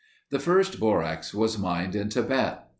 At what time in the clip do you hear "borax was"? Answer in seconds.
0.79-1.59